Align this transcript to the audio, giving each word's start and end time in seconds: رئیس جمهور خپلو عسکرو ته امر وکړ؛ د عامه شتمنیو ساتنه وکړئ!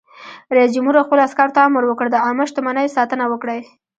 رئیس 0.55 0.71
جمهور 0.75 0.95
خپلو 1.05 1.21
عسکرو 1.27 1.55
ته 1.55 1.59
امر 1.67 1.83
وکړ؛ 1.87 2.07
د 2.11 2.15
عامه 2.25 2.43
شتمنیو 2.49 2.93
ساتنه 2.97 3.25
وکړئ! 3.29 3.61